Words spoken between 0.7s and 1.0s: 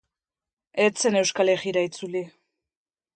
Ez